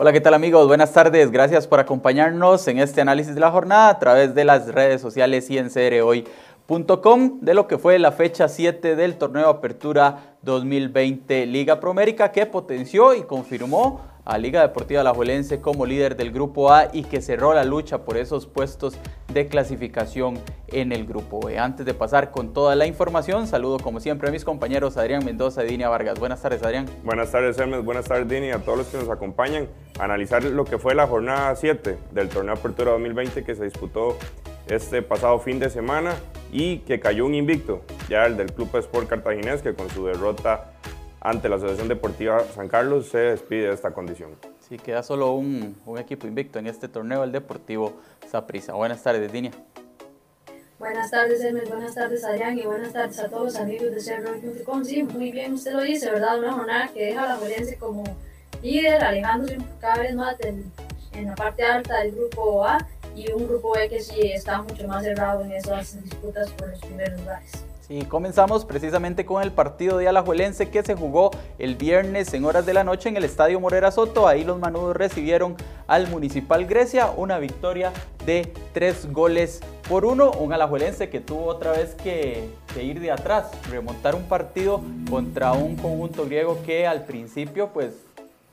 Hola, 0.00 0.12
¿qué 0.12 0.20
tal 0.20 0.34
amigos? 0.34 0.68
Buenas 0.68 0.92
tardes. 0.92 1.32
Gracias 1.32 1.66
por 1.66 1.80
acompañarnos 1.80 2.68
en 2.68 2.78
este 2.78 3.00
análisis 3.00 3.34
de 3.34 3.40
la 3.40 3.50
jornada 3.50 3.88
a 3.88 3.98
través 3.98 4.32
de 4.32 4.44
las 4.44 4.68
redes 4.72 5.00
sociales 5.00 5.50
y 5.50 5.58
en 5.58 5.70
de 7.40 7.52
lo 7.52 7.66
que 7.66 7.78
fue 7.78 7.98
la 7.98 8.12
fecha 8.12 8.46
7 8.46 8.94
del 8.94 9.16
torneo 9.18 9.48
Apertura 9.48 10.36
2020 10.42 11.46
Liga 11.46 11.80
Promérica 11.80 12.30
que 12.30 12.46
potenció 12.46 13.12
y 13.12 13.24
confirmó 13.24 14.00
a 14.28 14.36
Liga 14.36 14.60
Deportiva 14.60 15.00
Alajuelense 15.00 15.62
como 15.62 15.86
líder 15.86 16.14
del 16.14 16.32
Grupo 16.32 16.70
A 16.70 16.90
y 16.92 17.02
que 17.04 17.22
cerró 17.22 17.54
la 17.54 17.64
lucha 17.64 18.04
por 18.04 18.18
esos 18.18 18.46
puestos 18.46 18.98
de 19.32 19.48
clasificación 19.48 20.38
en 20.68 20.92
el 20.92 21.06
Grupo 21.06 21.40
B. 21.40 21.58
Antes 21.58 21.86
de 21.86 21.94
pasar 21.94 22.30
con 22.30 22.52
toda 22.52 22.76
la 22.76 22.86
información, 22.86 23.46
saludo 23.46 23.78
como 23.78 24.00
siempre 24.00 24.28
a 24.28 24.30
mis 24.30 24.44
compañeros 24.44 24.98
Adrián 24.98 25.24
Mendoza 25.24 25.64
y 25.64 25.68
Dinia 25.68 25.88
Vargas. 25.88 26.20
Buenas 26.20 26.42
tardes, 26.42 26.62
Adrián. 26.62 26.84
Buenas 27.04 27.32
tardes, 27.32 27.58
Hermes. 27.58 27.82
Buenas 27.82 28.04
tardes, 28.04 28.28
Dini, 28.28 28.50
a 28.50 28.58
todos 28.58 28.76
los 28.76 28.86
que 28.88 28.98
nos 28.98 29.08
acompañan 29.08 29.66
analizar 29.98 30.44
lo 30.44 30.66
que 30.66 30.76
fue 30.76 30.94
la 30.94 31.06
jornada 31.06 31.56
7 31.56 31.96
del 32.12 32.28
torneo 32.28 32.52
Apertura 32.52 32.92
2020 32.92 33.42
que 33.42 33.54
se 33.54 33.64
disputó 33.64 34.18
este 34.68 35.00
pasado 35.00 35.38
fin 35.38 35.58
de 35.58 35.70
semana 35.70 36.14
y 36.52 36.80
que 36.80 37.00
cayó 37.00 37.24
un 37.24 37.34
invicto, 37.34 37.80
ya 38.10 38.26
el 38.26 38.36
del 38.36 38.52
Club 38.52 38.76
Sport 38.76 39.08
Cartaginés, 39.08 39.62
que 39.62 39.74
con 39.74 39.88
su 39.88 40.04
derrota 40.04 40.72
ante 41.20 41.48
la 41.48 41.56
Asociación 41.56 41.88
Deportiva 41.88 42.44
San 42.54 42.68
Carlos 42.68 43.08
se 43.08 43.18
despide 43.18 43.68
de 43.68 43.74
esta 43.74 43.92
condición. 43.92 44.36
Sí, 44.68 44.76
queda 44.76 45.02
solo 45.02 45.32
un, 45.32 45.76
equipo 45.98 46.26
invicto 46.26 46.58
en 46.58 46.66
este 46.66 46.88
torneo, 46.88 47.24
el 47.24 47.32
Deportivo 47.32 48.00
Saprissa. 48.30 48.74
Buenas 48.74 49.02
tardes, 49.02 49.32
Dinia. 49.32 49.52
Buenas 50.78 51.10
tardes, 51.10 51.42
Hermes. 51.42 51.68
Buenas 51.68 51.94
tardes, 51.94 52.22
Adrián. 52.24 52.58
Y 52.58 52.62
buenas 52.62 52.92
tardes 52.92 53.18
a 53.18 53.28
todos 53.28 53.44
los 53.44 53.56
amigos 53.56 53.90
de 53.90 54.16
CRO.com. 54.16 54.84
Sí, 54.84 55.02
muy 55.02 55.32
bien, 55.32 55.54
usted 55.54 55.72
lo 55.72 55.80
dice, 55.80 56.10
¿verdad? 56.10 56.38
Una 56.38 56.52
jornada 56.52 56.88
que 56.92 57.06
deja 57.06 57.24
a 57.24 57.28
la 57.28 57.36
Juelense 57.36 57.76
como 57.76 58.04
líder, 58.62 59.02
alejándose 59.02 59.58
cada 59.80 59.98
vez 59.98 60.14
más 60.14 60.36
en 60.40 61.26
la 61.26 61.34
parte 61.34 61.64
alta 61.64 62.00
del 62.00 62.12
grupo 62.12 62.64
A 62.64 62.86
y 63.16 63.32
un 63.32 63.48
grupo 63.48 63.72
B 63.72 63.88
que 63.88 64.00
sí 64.00 64.30
está 64.32 64.62
mucho 64.62 64.86
más 64.86 65.02
cerrado 65.02 65.42
en 65.44 65.52
esas 65.52 66.00
disputas 66.04 66.50
por 66.52 66.68
los 66.68 66.78
primeros 66.80 67.18
lugares. 67.18 67.64
Y 67.90 68.04
comenzamos 68.04 68.66
precisamente 68.66 69.24
con 69.24 69.42
el 69.42 69.50
partido 69.50 69.96
de 69.96 70.08
Alajuelense 70.08 70.68
que 70.68 70.82
se 70.82 70.94
jugó 70.94 71.30
el 71.58 71.74
viernes 71.76 72.34
en 72.34 72.44
horas 72.44 72.66
de 72.66 72.74
la 72.74 72.84
noche 72.84 73.08
en 73.08 73.16
el 73.16 73.24
Estadio 73.24 73.60
Morera 73.60 73.90
Soto. 73.90 74.28
Ahí 74.28 74.44
los 74.44 74.58
manudos 74.58 74.94
recibieron 74.94 75.56
al 75.86 76.06
Municipal 76.08 76.66
Grecia 76.66 77.10
una 77.16 77.38
victoria 77.38 77.94
de 78.26 78.52
tres 78.74 79.10
goles 79.10 79.60
por 79.88 80.04
uno. 80.04 80.32
Un 80.32 80.52
Alajuelense 80.52 81.08
que 81.08 81.20
tuvo 81.20 81.46
otra 81.46 81.72
vez 81.72 81.94
que, 81.94 82.50
que 82.74 82.84
ir 82.84 83.00
de 83.00 83.10
atrás, 83.10 83.50
remontar 83.70 84.14
un 84.14 84.24
partido 84.24 84.82
contra 85.08 85.52
un 85.52 85.76
conjunto 85.76 86.26
griego 86.26 86.58
que 86.66 86.86
al 86.86 87.06
principio 87.06 87.70
pues 87.72 87.94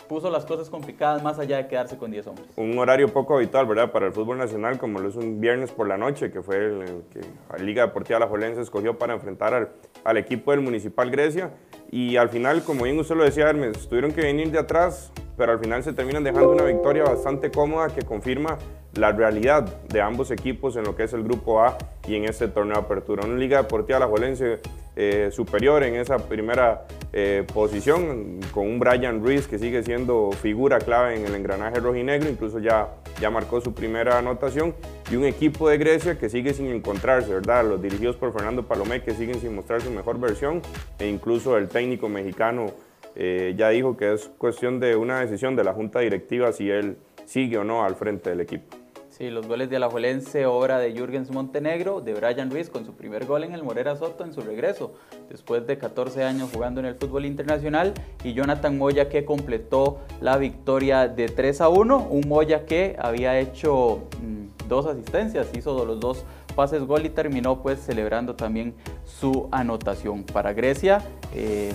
puso 0.08 0.30
las 0.30 0.46
cosas 0.46 0.70
complicadas 0.70 1.24
más 1.24 1.40
allá 1.40 1.58
de 1.58 1.68
quedarse 1.68 1.98
con 1.98 2.12
10 2.12 2.28
hombres. 2.28 2.48
Un 2.56 2.78
horario 2.78 3.12
poco 3.12 3.36
habitual, 3.36 3.66
¿verdad? 3.66 3.92
Para 3.92 4.08
el 4.08 4.14
fútbol 4.14 4.38
nacional, 4.38 4.78
como 4.78 5.00
lo 5.00 5.10
es 5.10 5.16
un 5.16 5.40
viernes 5.40 5.72
por 5.72 5.88
la 5.88 5.98
noche, 5.98 6.32
que 6.32 6.42
fue 6.42 6.58
el, 6.58 7.04
que 7.12 7.22
la 7.52 7.64
Liga 7.64 7.86
Deportiva 7.86 8.20
La 8.20 8.28
Jolense 8.28 8.62
escogió 8.62 8.98
para 8.98 9.14
enfrentar 9.14 9.54
al, 9.54 9.70
al, 10.04 10.18
equipo 10.18 10.52
del 10.52 10.62
Municipal 10.62 11.10
Grecia. 11.10 11.52
Y 11.92 12.18
al 12.18 12.30
final, 12.30 12.64
como 12.64 12.84
bien 12.84 13.00
usted 13.00 13.16
lo 13.16 13.24
decía, 13.24 13.50
Hermes, 13.50 13.88
tuvieron 13.88 14.12
que 14.12 14.22
venir 14.22 14.52
de 14.52 14.60
atrás, 14.60 15.12
pero 15.38 15.52
al 15.52 15.60
final 15.60 15.84
se 15.84 15.94
terminan 15.94 16.24
dejando 16.24 16.52
una 16.52 16.64
victoria 16.64 17.04
bastante 17.04 17.52
cómoda 17.52 17.90
que 17.90 18.02
confirma 18.02 18.58
la 18.96 19.12
realidad 19.12 19.64
de 19.90 20.02
ambos 20.02 20.32
equipos 20.32 20.76
en 20.78 20.84
lo 20.84 20.96
que 20.96 21.04
es 21.04 21.14
el 21.14 21.24
Grupo 21.24 21.62
A 21.62 21.78
y 22.08 22.16
en 22.16 22.26
este 22.26 22.48
torneo 22.48 22.76
de 22.76 22.82
apertura. 22.82 23.26
Una 23.26 23.36
Liga 23.36 23.62
Deportiva 23.62 24.00
La 24.00 24.08
Jolense 24.08 24.62
eh, 24.96 25.30
superior 25.32 25.84
en 25.84 25.96
esa 25.96 26.18
primera 26.18 26.86
eh, 27.12 27.46
posición, 27.54 28.40
con 28.52 28.68
un 28.68 28.80
Brian 28.80 29.22
Ruiz 29.22 29.48
que 29.48 29.60
sigue 29.60 29.84
siendo 29.84 30.32
figura 30.32 30.80
clave 30.80 31.16
en 31.16 31.26
el 31.26 31.36
engranaje 31.36 31.80
rojinegro, 31.80 32.30
incluso 32.30 32.60
ya, 32.60 32.90
ya 33.20 33.30
marcó 33.30 33.62
su 33.62 33.74
primera 33.74 34.18
anotación, 34.18 34.74
y 35.12 35.16
un 35.16 35.26
equipo 35.26 35.70
de 35.70 35.78
Grecia 35.78 36.18
que 36.18 36.30
sigue 36.30 36.54
sin 36.54 36.68
encontrarse, 36.68 37.34
¿verdad? 37.34 37.66
Los 37.66 37.82
dirigidos 37.82 38.16
por 38.16 38.34
Fernando 38.34 38.64
Palomé 38.64 39.02
que 39.02 39.12
siguen 39.12 39.40
sin 39.40 39.56
mostrar 39.56 39.82
su 39.82 39.92
mejor 39.92 40.20
versión, 40.20 40.62
e 41.00 41.08
incluso 41.08 41.58
el 41.58 41.68
técnico 41.68 42.10
mexicano 42.10 42.68
eh, 43.16 43.54
ya 43.58 43.70
dijo 43.70 43.96
que 43.96 44.14
es 44.14 44.30
cuestión 44.38 44.80
de 44.80 44.96
una 44.96 45.22
decisión 45.22 45.56
de 45.56 45.64
la 45.64 45.74
junta 45.74 46.00
directiva 46.00 46.52
si 46.52 46.70
él 46.70 46.98
sigue 47.26 47.58
o 47.58 47.64
no 47.64 47.84
al 47.84 47.96
frente 47.96 48.30
del 48.30 48.42
equipo. 48.42 48.85
Sí, 49.18 49.30
los 49.30 49.48
goles 49.48 49.70
de 49.70 49.78
Alajuelense, 49.78 50.46
obra 50.46 50.78
de 50.78 50.92
Jürgens 50.92 51.32
Montenegro, 51.32 52.02
de 52.02 52.14
Brian 52.14 52.52
Ruiz 52.52 52.70
con 52.70 52.86
su 52.86 52.96
primer 52.96 53.26
gol 53.26 53.46
en 53.46 53.54
el 53.54 53.64
Morera 53.64 53.96
Soto 53.96 54.26
en 54.26 54.34
su 54.34 54.42
regreso, 54.42 54.92
después 55.30 55.66
de 55.66 55.78
14 55.78 56.26
años 56.26 56.50
jugando 56.54 56.82
en 56.82 56.88
el 56.88 56.96
fútbol 56.96 57.24
internacional, 57.24 57.94
y 58.26 58.34
Jonathan 58.34 58.78
Moya 58.78 59.08
que 59.08 59.24
completó 59.24 60.00
la 60.20 60.36
victoria 60.36 61.08
de 61.08 61.30
3 61.30 61.62
a 61.62 61.70
1, 61.70 62.08
un 62.10 62.28
Moya 62.28 62.66
que 62.66 62.98
había 63.00 63.40
hecho 63.40 64.02
mm, 64.22 64.68
dos 64.68 64.86
asistencias, 64.86 65.48
hizo 65.56 65.86
los 65.86 66.02
dos 66.02 66.26
pases 66.54 66.84
gol 66.84 67.06
y 67.06 67.10
terminó 67.10 67.62
pues 67.64 67.80
celebrando 67.80 68.36
también 68.36 68.76
su 69.06 69.48
anotación. 69.50 70.24
Para 70.24 70.52
Grecia, 70.52 71.02
eh, 71.34 71.72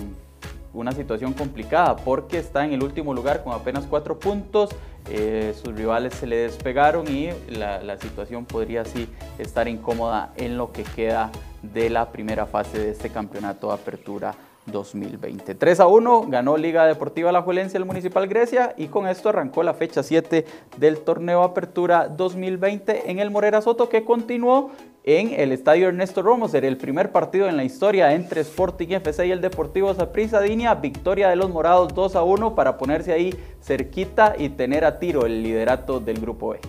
una 0.73 0.91
situación 0.91 1.33
complicada 1.33 1.95
porque 1.97 2.37
está 2.37 2.65
en 2.65 2.73
el 2.73 2.83
último 2.83 3.13
lugar 3.13 3.43
con 3.43 3.53
apenas 3.53 3.85
cuatro 3.85 4.19
puntos. 4.19 4.69
Eh, 5.09 5.53
sus 5.61 5.75
rivales 5.75 6.13
se 6.13 6.27
le 6.27 6.37
despegaron 6.37 7.07
y 7.07 7.29
la, 7.49 7.97
situación 7.97 8.45
podría 8.45 8.81
así 8.81 9.07
estar 9.37 9.67
incómoda 9.67 10.31
en 10.37 10.57
lo 10.57 10.71
que 10.71 10.83
queda 10.83 11.31
de 11.61 11.89
la 11.89 12.11
primera 12.11 12.45
fase 12.45 12.79
de 12.79 12.91
este 12.91 13.09
campeonato 13.09 13.67
de 13.67 13.73
apertura 13.73 14.35
2020. 14.67 15.55
3 15.55 15.79
a 15.79 15.87
1 15.87 16.27
ganó 16.29 16.55
Liga 16.55 16.85
Deportiva 16.85 17.31
La 17.31 17.41
Juelencia 17.41 17.77
el 17.77 17.85
Municipal 17.85 18.27
Grecia 18.27 18.73
y 18.77 18.87
con 18.87 19.07
esto 19.07 19.29
arrancó 19.29 19.63
la 19.63 19.73
fecha 19.73 20.03
7 20.03 20.45
del 20.77 20.99
torneo 20.99 21.43
Apertura 21.43 22.07
2020 22.07 23.09
en 23.09 23.19
el 23.19 23.31
Morera 23.31 23.61
Soto 23.61 23.89
que 23.89 24.05
continuó 24.05 24.71
en 25.03 25.39
el 25.39 25.51
Estadio 25.51 25.87
Ernesto 25.87 26.21
Romo. 26.21 26.47
Será 26.47 26.67
el 26.67 26.77
primer 26.77 27.11
partido 27.11 27.47
en 27.47 27.57
la 27.57 27.63
historia 27.63 28.13
entre 28.13 28.41
Sporting 28.41 28.89
FC 28.89 29.27
y 29.27 29.31
el 29.31 29.41
Deportivo 29.41 29.93
Saprissa 29.93 30.41
Dinia. 30.41 30.75
Victoria 30.75 31.29
de 31.29 31.35
los 31.35 31.49
morados 31.49 31.93
2 31.93 32.15
a 32.15 32.23
1 32.23 32.55
para 32.55 32.77
ponerse 32.77 33.13
ahí 33.13 33.33
cerquita 33.61 34.35
y 34.37 34.49
tener 34.49 34.85
a 34.85 34.99
tiro 34.99 35.25
el 35.25 35.43
liderato 35.43 35.99
del 35.99 36.19
Grupo 36.19 36.49
B. 36.49 36.59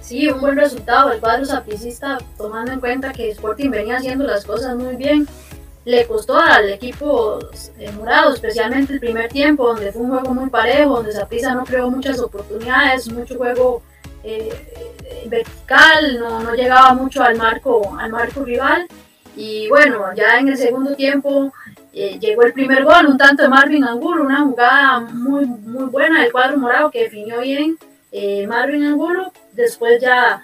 Sí, 0.00 0.28
un 0.28 0.40
buen 0.40 0.56
resultado. 0.56 1.12
El 1.12 1.20
cuadro 1.20 1.44
sapricista, 1.44 2.18
tomando 2.36 2.72
en 2.72 2.80
cuenta 2.80 3.12
que 3.12 3.30
Sporting 3.30 3.70
venía 3.70 3.96
haciendo 3.96 4.24
las 4.24 4.44
cosas 4.44 4.76
muy 4.76 4.96
bien 4.96 5.26
le 5.88 6.06
costó 6.06 6.36
al 6.36 6.68
equipo 6.68 7.38
eh, 7.78 7.90
morado, 7.92 8.34
especialmente 8.34 8.92
el 8.92 9.00
primer 9.00 9.30
tiempo, 9.30 9.68
donde 9.68 9.90
fue 9.90 10.02
un 10.02 10.10
juego 10.10 10.34
muy 10.34 10.50
parejo, 10.50 10.96
donde 10.96 11.12
Saprissa 11.12 11.54
no 11.54 11.64
creó 11.64 11.90
muchas 11.90 12.20
oportunidades, 12.20 13.10
mucho 13.10 13.38
juego 13.38 13.80
eh, 14.28 15.26
vertical, 15.26 16.18
no, 16.18 16.40
no, 16.40 16.54
llegaba 16.54 16.94
mucho 16.94 17.22
al 17.22 17.36
marco, 17.36 17.96
al 17.98 18.10
marco 18.10 18.44
rival. 18.44 18.86
Y 19.36 19.68
bueno, 19.68 20.12
ya 20.14 20.38
en 20.38 20.48
el 20.48 20.56
segundo 20.56 20.94
tiempo 20.94 21.52
eh, 21.92 22.18
llegó 22.18 22.42
el 22.42 22.52
primer 22.52 22.84
gol, 22.84 23.06
un 23.06 23.18
tanto 23.18 23.42
de 23.42 23.48
Marvin 23.48 23.84
Angulo, 23.84 24.24
una 24.24 24.40
jugada 24.40 25.00
muy, 25.00 25.46
muy 25.46 25.84
buena 25.84 26.22
del 26.22 26.32
cuadro 26.32 26.58
morado 26.58 26.90
que 26.90 27.04
definió 27.04 27.40
bien 27.40 27.78
Marvin 28.48 28.84
Angulo. 28.84 29.32
Después 29.52 30.00
ya 30.00 30.42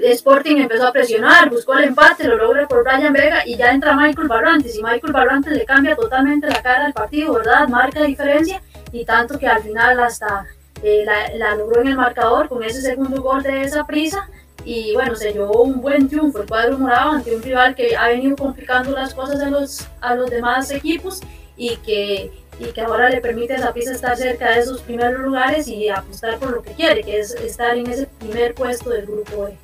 Sporting 0.00 0.56
empezó 0.56 0.86
a 0.86 0.92
presionar, 0.92 1.50
buscó 1.50 1.74
el 1.74 1.84
empate, 1.84 2.26
lo 2.26 2.36
logra 2.36 2.66
por 2.66 2.82
Brian 2.82 3.12
Vega 3.12 3.46
y 3.46 3.56
ya 3.56 3.70
entra 3.70 3.94
Michael 3.94 4.28
Barrantes 4.28 4.76
y 4.76 4.82
Michael 4.82 5.12
Barrantes 5.12 5.52
le 5.52 5.64
cambia 5.64 5.94
totalmente 5.94 6.46
la 6.46 6.62
cara 6.62 6.86
al 6.86 6.92
partido, 6.92 7.34
¿verdad? 7.34 7.68
Marca 7.68 8.02
diferencia 8.02 8.62
y 8.90 9.04
tanto 9.04 9.38
que 9.38 9.46
al 9.46 9.62
final 9.62 10.00
hasta 10.00 10.46
eh, 10.82 11.04
la, 11.04 11.54
logró 11.56 11.80
en 11.82 11.88
el 11.88 11.96
marcador 11.96 12.48
con 12.48 12.62
ese 12.62 12.80
segundo 12.80 13.22
gol 13.22 13.42
de 13.42 13.62
esa 13.62 13.86
prisa 13.86 14.28
y 14.64 14.94
bueno, 14.94 15.16
se 15.16 15.32
llevó 15.32 15.62
un 15.62 15.80
buen 15.80 16.08
triunfo 16.08 16.42
el 16.42 16.48
cuadro 16.48 16.78
morado 16.78 17.12
ante 17.12 17.34
un 17.34 17.42
rival 17.42 17.74
que 17.74 17.96
ha 17.96 18.08
venido 18.08 18.36
complicando 18.36 18.92
las 18.92 19.14
cosas 19.14 19.40
a 19.40 19.50
los, 19.50 19.88
a 20.00 20.14
los 20.14 20.30
demás 20.30 20.70
equipos 20.70 21.20
y 21.56 21.76
que, 21.78 22.30
y 22.58 22.64
que 22.66 22.80
ahora 22.80 23.10
le 23.10 23.20
permite 23.20 23.54
a 23.54 23.56
esa 23.56 23.72
prisa 23.72 23.92
estar 23.92 24.16
cerca 24.16 24.50
de 24.50 24.60
esos 24.60 24.80
primeros 24.82 25.20
lugares 25.20 25.66
y 25.68 25.88
apostar 25.88 26.38
por 26.38 26.50
lo 26.50 26.62
que 26.62 26.72
quiere, 26.72 27.02
que 27.02 27.18
es 27.18 27.34
estar 27.34 27.76
en 27.76 27.88
ese 27.88 28.06
primer 28.06 28.54
puesto 28.54 28.90
del 28.90 29.06
grupo 29.06 29.48
E. 29.48 29.56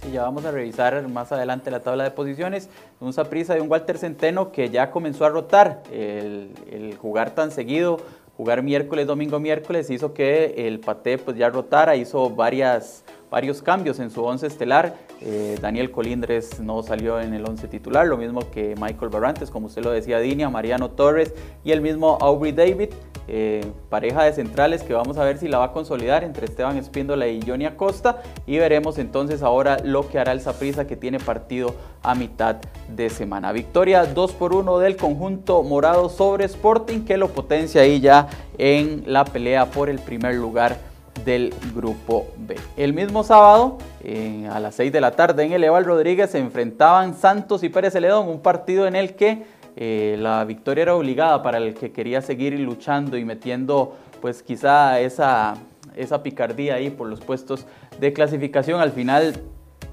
Sí, 0.00 0.12
ya 0.12 0.22
vamos 0.22 0.44
a 0.44 0.52
revisar 0.52 1.08
más 1.08 1.32
adelante 1.32 1.72
la 1.72 1.80
tabla 1.80 2.04
de 2.04 2.12
posiciones. 2.12 2.68
Un 3.00 3.12
Saprisa 3.12 3.54
de 3.54 3.60
un 3.60 3.68
Walter 3.68 3.98
Centeno 3.98 4.52
que 4.52 4.70
ya 4.70 4.92
comenzó 4.92 5.24
a 5.24 5.28
rotar. 5.28 5.82
El, 5.90 6.96
jugar 7.00 7.34
tan 7.34 7.50
seguido, 7.50 8.00
jugar 8.38 8.62
miércoles, 8.62 9.08
domingo, 9.08 9.40
miércoles, 9.40 9.90
hizo 9.90 10.14
que 10.14 10.54
el 10.68 10.78
Pate 10.78 11.18
pues 11.18 11.36
ya 11.36 11.50
rotara, 11.50 11.96
hizo 11.96 12.30
varias, 12.30 13.04
varios 13.32 13.60
cambios 13.60 13.98
en 13.98 14.10
su 14.10 14.22
once 14.22 14.46
estelar. 14.46 14.94
Eh, 15.20 15.58
Daniel 15.60 15.90
Colindres 15.90 16.60
no 16.60 16.84
salió 16.84 17.20
en 17.20 17.34
el 17.34 17.44
once 17.44 17.66
titular, 17.66 18.06
lo 18.06 18.16
mismo 18.16 18.48
que 18.52 18.76
Michael 18.80 19.10
Barrantes, 19.10 19.50
como 19.50 19.66
usted 19.66 19.82
lo 19.82 19.90
decía, 19.90 20.20
Dinia, 20.20 20.48
Mariano 20.50 20.92
Torres 20.92 21.34
y 21.64 21.72
el 21.72 21.80
mismo 21.80 22.16
Aubrey 22.20 22.52
David 22.52 22.90
eh, 23.30 23.64
pareja 23.90 24.24
de 24.24 24.32
centrales 24.32 24.82
que 24.82 24.94
vamos 24.94 25.18
a 25.18 25.24
ver 25.24 25.36
si 25.36 25.48
la 25.48 25.58
va 25.58 25.66
a 25.66 25.72
consolidar 25.72 26.24
entre 26.24 26.46
Esteban 26.46 26.78
Espíndola 26.78 27.28
y 27.28 27.42
Johnny 27.46 27.66
Acosta 27.66 28.22
y 28.46 28.56
veremos 28.56 28.96
entonces 28.96 29.42
ahora 29.42 29.76
lo 29.84 30.08
que 30.08 30.18
hará 30.18 30.32
el 30.32 30.40
Saprissa 30.40 30.86
que 30.86 30.96
tiene 30.96 31.18
partido 31.18 31.74
a 32.02 32.14
mitad 32.14 32.56
de 32.88 33.10
semana. 33.10 33.52
Victoria 33.52 34.06
2 34.06 34.32
por 34.32 34.54
1 34.54 34.78
del 34.78 34.96
conjunto 34.96 35.62
morado 35.62 36.08
sobre 36.08 36.46
Sporting 36.46 37.04
que 37.04 37.18
lo 37.18 37.28
potencia 37.28 37.82
ahí 37.82 38.00
ya 38.00 38.28
en 38.56 39.04
la 39.06 39.24
pelea 39.24 39.66
por 39.66 39.90
el 39.90 39.98
primer 39.98 40.34
lugar 40.34 40.78
del 41.24 41.52
grupo 41.74 42.26
B. 42.38 42.56
El 42.76 42.94
mismo 42.94 43.24
sábado, 43.24 43.78
eh, 44.02 44.48
a 44.50 44.60
las 44.60 44.74
6 44.76 44.92
de 44.92 45.00
la 45.00 45.10
tarde 45.10 45.44
en 45.44 45.52
el 45.52 45.64
Eval 45.64 45.84
Rodríguez, 45.84 46.30
se 46.30 46.38
enfrentaban 46.38 47.14
Santos 47.14 47.62
y 47.62 47.68
Pérez 47.68 47.92
Celedón, 47.92 48.28
un 48.28 48.40
partido 48.40 48.86
en 48.86 48.96
el 48.96 49.14
que 49.14 49.44
eh, 49.80 50.16
la 50.18 50.44
victoria 50.44 50.82
era 50.82 50.96
obligada 50.96 51.40
para 51.40 51.58
el 51.58 51.72
que 51.72 51.92
quería 51.92 52.20
seguir 52.20 52.58
luchando 52.58 53.16
y 53.16 53.24
metiendo 53.24 53.96
pues 54.20 54.42
quizá 54.42 54.98
esa, 54.98 55.54
esa 55.94 56.20
picardía 56.24 56.74
ahí 56.74 56.90
por 56.90 57.06
los 57.06 57.20
puestos 57.20 57.64
de 58.00 58.12
clasificación. 58.12 58.80
Al 58.80 58.90
final 58.90 59.34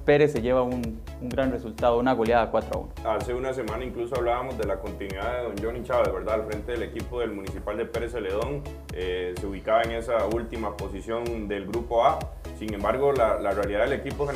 Pérez 0.06 0.32
se 0.32 0.42
lleva 0.42 0.62
un, 0.62 1.02
gran 1.22 1.52
resultado, 1.52 1.98
una 1.98 2.14
goleada 2.14 2.52
4 2.52 2.72
a 2.74 2.78
1. 2.78 3.18
Hace 3.18 3.34
una 3.34 3.54
semana 3.54 3.84
incluso 3.84 4.16
hablábamos 4.16 4.58
de 4.58 4.66
la 4.66 4.78
continuidad 4.78 5.38
de 5.38 5.44
don 5.44 5.56
Johnny 5.62 5.84
Chávez, 5.84 6.14
¿verdad? 6.14 6.36
Al 6.36 6.46
frente 6.46 6.74
del 6.74 6.84
equipo 6.84 7.20
del 7.20 7.32
Municipal 7.32 7.76
de 7.76 7.86
Pérez 7.86 8.12
Celedón, 8.12 8.62
eh, 8.94 9.34
se 9.40 9.48
ubicaba 9.48 9.82
en 9.82 9.92
esa 9.92 10.28
última 10.28 10.78
posición 10.78 11.48
del 11.48 11.66
Grupo 11.66 12.06
A. 12.06 12.20
Sin 12.60 12.74
embargo, 12.74 13.12
la, 13.12 13.38
realidad 13.52 13.86
del 13.86 13.94
equipo 13.94 14.28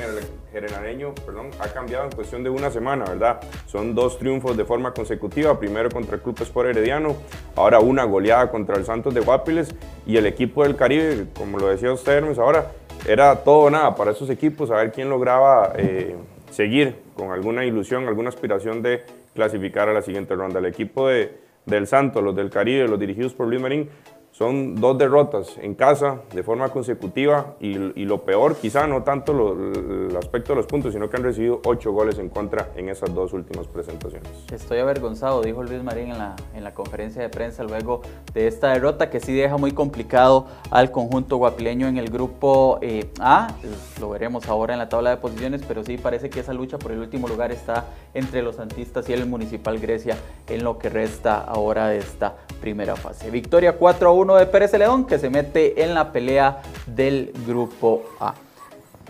generaleño 0.51 1.13
perdón, 1.25 1.51
ha 1.59 1.67
cambiado 1.67 2.05
en 2.05 2.11
cuestión 2.11 2.43
de 2.43 2.49
una 2.49 2.71
semana, 2.71 3.05
¿verdad? 3.05 3.39
Son 3.67 3.93
dos 3.93 4.17
triunfos 4.17 4.57
de 4.57 4.65
forma 4.65 4.93
consecutiva, 4.93 5.59
primero 5.59 5.89
contra 5.89 6.15
el 6.15 6.21
Club 6.21 6.41
Sport 6.41 6.69
Herediano, 6.69 7.15
ahora 7.55 7.79
una 7.79 8.03
goleada 8.05 8.49
contra 8.49 8.75
el 8.75 8.85
Santos 8.85 9.13
de 9.13 9.21
Guapiles 9.21 9.75
y 10.05 10.17
el 10.17 10.25
equipo 10.25 10.63
del 10.63 10.75
Caribe, 10.75 11.27
como 11.37 11.59
lo 11.59 11.67
decía 11.67 11.93
usted, 11.93 12.13
Hermes, 12.13 12.39
ahora 12.39 12.71
era 13.07 13.43
todo 13.43 13.59
o 13.59 13.69
nada 13.69 13.95
para 13.95 14.11
esos 14.11 14.29
equipos, 14.29 14.71
a 14.71 14.75
ver 14.75 14.91
quién 14.91 15.09
lograba 15.09 15.73
eh, 15.75 16.15
seguir 16.51 16.95
con 17.15 17.31
alguna 17.31 17.65
ilusión, 17.65 18.07
alguna 18.07 18.29
aspiración 18.29 18.81
de 18.81 19.03
clasificar 19.33 19.89
a 19.89 19.93
la 19.93 20.01
siguiente 20.01 20.35
ronda. 20.35 20.59
El 20.59 20.65
equipo 20.65 21.07
de, 21.07 21.31
del 21.65 21.87
Santos, 21.87 22.23
los 22.23 22.35
del 22.35 22.49
Caribe, 22.49 22.87
los 22.87 22.99
dirigidos 22.99 23.33
por 23.33 23.47
Luis 23.47 23.61
Marín, 23.61 23.89
son 24.39 24.75
dos 24.75 24.97
derrotas 24.97 25.57
en 25.61 25.75
casa 25.75 26.19
de 26.33 26.43
forma 26.43 26.69
consecutiva 26.69 27.55
y, 27.59 27.73
lo 28.05 28.23
peor, 28.23 28.55
quizá 28.55 28.87
no 28.87 29.03
tanto 29.03 29.33
el 29.51 30.15
aspecto 30.15 30.53
de 30.53 30.55
los 30.55 30.65
puntos, 30.65 30.93
sino 30.93 31.09
que 31.09 31.17
han 31.17 31.23
recibido 31.23 31.59
ocho 31.65 31.91
goles 31.91 32.17
en 32.19 32.29
contra 32.29 32.69
en 32.77 32.87
esas 32.87 33.13
dos 33.13 33.33
últimas 33.33 33.67
presentaciones. 33.67 34.29
Estoy 34.49 34.79
avergonzado, 34.79 35.41
dijo 35.41 35.61
Luis 35.61 35.83
Marín 35.83 36.11
en 36.11 36.19
la, 36.19 36.37
en 36.53 36.63
la 36.63 36.73
conferencia 36.73 37.21
de 37.21 37.27
prensa 37.27 37.63
luego 37.63 38.01
de 38.33 38.47
esta 38.47 38.69
derrota 38.69 39.09
que 39.09 39.19
sí 39.19 39.33
deja 39.33 39.57
muy 39.57 39.73
complicado 39.73 40.47
al 40.71 40.89
conjunto 40.89 41.35
guapileño 41.35 41.89
en 41.89 41.97
el 41.97 42.09
grupo 42.09 42.79
eh, 42.81 43.11
A. 43.19 43.53
Lo 43.99 44.09
veremos 44.09 44.47
ahora 44.47 44.71
en 44.71 44.79
la 44.79 44.87
tabla 44.87 45.09
de 45.09 45.17
posiciones, 45.17 45.63
pero 45.67 45.83
sí 45.83 45.97
parece 45.97 46.29
que 46.29 46.39
esa 46.39 46.53
lucha 46.53 46.79
por 46.79 46.93
el 46.93 46.99
último 46.99 47.27
lugar 47.27 47.51
está 47.51 47.87
entre 48.13 48.41
los 48.41 48.55
santistas 48.55 49.09
y 49.09 49.13
el 49.13 49.25
Municipal 49.25 49.79
Grecia 49.79 50.17
en 50.47 50.63
lo 50.63 50.77
que 50.77 50.87
resta 50.87 51.39
ahora 51.41 51.89
de 51.89 51.97
esta 51.97 52.37
primera 52.61 52.95
fase. 52.95 53.29
Victoria 53.31 53.73
4 53.73 54.09
a 54.09 54.13
1 54.13 54.28
de 54.35 54.45
Pérez 54.45 54.73
León 54.73 55.05
que 55.05 55.19
se 55.19 55.29
mete 55.29 55.83
en 55.83 55.93
la 55.93 56.11
pelea 56.11 56.61
del 56.85 57.33
grupo 57.45 58.03
A. 58.19 58.33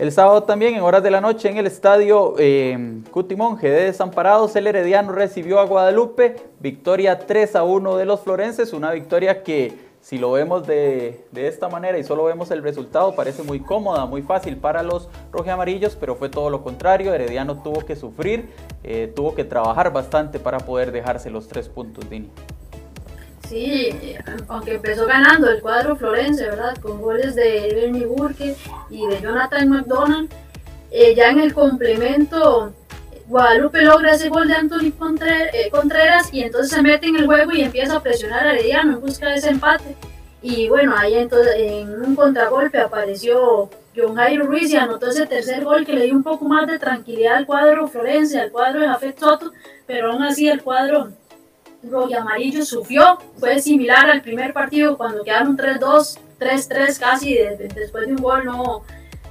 El 0.00 0.12
sábado 0.12 0.44
también, 0.44 0.74
en 0.74 0.80
horas 0.80 1.02
de 1.02 1.10
la 1.10 1.20
noche, 1.20 1.50
en 1.50 1.58
el 1.58 1.66
estadio 1.66 2.34
eh, 2.38 3.02
Cutimonje 3.10 3.68
de 3.68 3.84
Desamparados, 3.84 4.56
el 4.56 4.66
Herediano 4.66 5.12
recibió 5.12 5.60
a 5.60 5.66
Guadalupe. 5.66 6.36
Victoria 6.58 7.18
3 7.18 7.56
a 7.56 7.64
1 7.64 7.96
de 7.98 8.06
los 8.06 8.20
florenses, 8.20 8.72
una 8.72 8.92
victoria 8.92 9.42
que 9.42 9.90
si 10.00 10.16
lo 10.16 10.32
vemos 10.32 10.66
de, 10.66 11.26
esta 11.34 11.68
manera 11.68 11.98
y 11.98 12.04
solo 12.04 12.24
vemos 12.24 12.50
el 12.50 12.62
resultado, 12.62 13.14
parece 13.14 13.42
muy 13.42 13.60
cómoda, 13.60 14.06
muy 14.06 14.22
fácil 14.22 14.56
para 14.56 14.82
los 14.82 15.10
rojiamarillos, 15.32 15.96
pero 15.96 16.16
fue 16.16 16.30
todo 16.30 16.48
lo 16.48 16.62
contrario. 16.62 17.12
Herediano 17.12 17.62
tuvo 17.62 17.84
que 17.84 17.94
sufrir, 17.94 18.48
eh, 18.82 19.12
tuvo 19.14 19.34
que 19.34 19.44
trabajar 19.44 19.92
bastante 19.92 20.38
para 20.38 20.60
poder 20.60 20.92
dejarse 20.92 21.28
los 21.28 21.46
tres 21.46 21.68
puntos, 21.68 22.08
Dini. 22.08 22.30
Sí, 23.50 23.90
aunque 24.46 24.74
empezó 24.74 25.06
ganando 25.06 25.50
el 25.50 25.60
cuadro 25.60 25.96
florense, 25.96 26.44
¿verdad? 26.44 26.76
Con 26.76 27.02
goles 27.02 27.34
de 27.34 27.72
Bernie 27.74 28.06
Burke 28.06 28.54
y 28.88 29.04
de 29.08 29.20
Jonathan 29.20 29.68
McDonald. 29.68 30.30
Eh, 30.92 31.16
ya 31.16 31.30
en 31.30 31.40
el 31.40 31.52
complemento, 31.52 32.72
Guadalupe 33.26 33.82
logra 33.82 34.12
ese 34.12 34.28
gol 34.28 34.46
de 34.46 34.54
Anthony 34.54 34.92
eh, 35.52 35.68
Contreras 35.68 36.32
y 36.32 36.42
entonces 36.42 36.70
se 36.70 36.80
mete 36.80 37.08
en 37.08 37.16
el 37.16 37.26
juego 37.26 37.50
y 37.50 37.62
empieza 37.62 37.96
a 37.96 38.02
presionar 38.04 38.46
a 38.46 38.52
Herediano 38.52 38.92
en 38.92 39.00
busca 39.00 39.28
de 39.28 39.38
ese 39.38 39.50
empate. 39.50 39.96
Y 40.42 40.68
bueno, 40.68 40.94
ahí 40.96 41.14
entonces 41.14 41.52
en 41.56 42.04
un 42.04 42.14
contragolpe 42.14 42.78
apareció 42.78 43.68
John 43.96 44.14
Jairo 44.14 44.46
Ruiz 44.46 44.70
y 44.70 44.76
anotó 44.76 45.08
ese 45.08 45.26
tercer 45.26 45.64
gol 45.64 45.84
que 45.84 45.94
le 45.94 46.04
dio 46.04 46.14
un 46.14 46.22
poco 46.22 46.44
más 46.44 46.68
de 46.68 46.78
tranquilidad 46.78 47.38
al 47.38 47.46
cuadro 47.46 47.88
florense, 47.88 48.38
al 48.38 48.52
cuadro 48.52 48.82
de 48.82 48.86
Jafet 48.86 49.18
Soto, 49.18 49.50
pero 49.88 50.12
aún 50.12 50.22
así 50.22 50.48
el 50.48 50.62
cuadro 50.62 51.08
rojo 51.82 52.08
y 52.10 52.14
amarillo 52.14 52.64
sufrió, 52.64 53.18
fue 53.38 53.60
similar 53.60 54.10
al 54.10 54.22
primer 54.22 54.52
partido 54.52 54.96
cuando 54.96 55.24
quedaron 55.24 55.56
3-2, 55.56 56.18
3-3 56.38 56.98
casi 56.98 57.34
después 57.34 58.06
de 58.06 58.12
un 58.12 58.22
gol 58.22 58.44
no, 58.44 58.82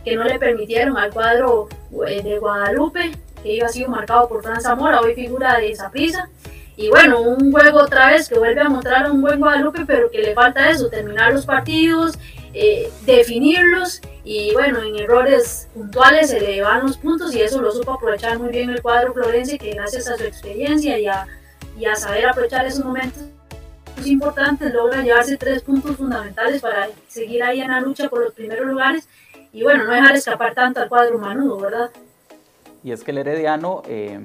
que 0.03 0.15
no 0.15 0.23
le 0.23 0.39
permitieron 0.39 0.97
al 0.97 1.11
cuadro 1.11 1.69
eh, 2.07 2.21
de 2.21 2.39
Guadalupe, 2.39 3.11
que 3.43 3.53
iba 3.53 3.67
a 3.67 3.69
sido 3.69 3.89
marcado 3.89 4.27
por 4.27 4.41
Fran 4.41 4.61
Zamora, 4.61 5.01
hoy 5.01 5.13
figura 5.13 5.57
de 5.57 5.77
prisa. 5.91 6.29
Y 6.75 6.89
bueno, 6.89 7.21
un 7.21 7.51
juego 7.51 7.79
otra 7.79 8.07
vez 8.07 8.29
que 8.29 8.39
vuelve 8.39 8.61
a 8.61 8.69
mostrar 8.69 9.11
un 9.11 9.21
buen 9.21 9.39
Guadalupe, 9.39 9.85
pero 9.85 10.09
que 10.09 10.19
le 10.19 10.33
falta 10.33 10.69
eso, 10.69 10.89
terminar 10.89 11.33
los 11.33 11.45
partidos, 11.45 12.17
eh, 12.53 12.89
definirlos 13.05 14.01
y 14.23 14.53
bueno, 14.53 14.81
en 14.81 14.95
errores 14.95 15.67
puntuales 15.73 16.29
se 16.29 16.39
le 16.39 16.61
van 16.61 16.83
los 16.83 16.97
puntos 16.97 17.33
y 17.35 17.41
eso 17.41 17.61
lo 17.61 17.71
supo 17.71 17.93
aprovechar 17.93 18.39
muy 18.39 18.49
bien 18.49 18.69
el 18.69 18.81
cuadro 18.81 19.13
florense 19.13 19.57
que 19.57 19.73
gracias 19.73 20.07
a 20.07 20.17
su 20.17 20.23
experiencia 20.23 20.97
y 20.97 21.07
a 21.07 21.27
y 21.79 21.85
a 21.85 21.95
saber 21.95 22.27
aprovechar 22.27 22.65
esos 22.65 22.83
momentos 22.83 23.23
importantes 24.05 24.73
logra 24.73 25.01
llevarse 25.01 25.37
tres 25.37 25.61
puntos 25.61 25.95
fundamentales 25.95 26.61
para 26.61 26.87
seguir 27.07 27.41
ahí 27.43 27.61
en 27.61 27.71
la 27.71 27.79
lucha 27.79 28.09
por 28.09 28.21
los 28.21 28.33
primeros 28.33 28.67
lugares 28.67 29.07
y 29.51 29.63
bueno, 29.63 29.85
no 29.85 29.93
dejar 29.93 30.15
escapar 30.15 30.53
tanto 30.53 30.81
al 30.81 30.89
cuadro 30.89 31.17
manudo, 31.17 31.57
¿verdad? 31.57 31.89
Y 32.83 32.91
es 32.91 33.03
que 33.03 33.11
el 33.11 33.17
Herediano 33.17 33.81
eh, 33.87 34.19